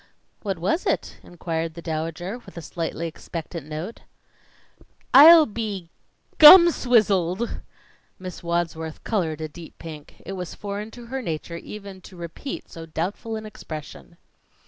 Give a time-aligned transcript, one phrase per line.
[0.41, 4.01] "What was it?" inquired the Dowager, with a slightly expectant note.
[5.13, 5.91] "I'll be
[6.39, 7.61] gum swizzled!"
[8.17, 10.15] Miss Wadsworth colored a deep pink.
[10.25, 14.17] It was foreign to her nature even to repeat so doubtful an expression.